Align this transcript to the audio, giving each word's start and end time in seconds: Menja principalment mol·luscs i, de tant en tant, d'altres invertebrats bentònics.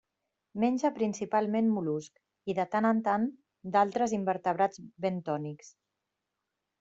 Menja 0.61 0.89
principalment 0.93 1.67
mol·luscs 1.73 2.21
i, 2.21 2.55
de 2.61 2.65
tant 2.75 2.87
en 2.91 3.01
tant, 3.09 3.27
d'altres 3.75 4.15
invertebrats 4.19 4.81
bentònics. 5.07 5.71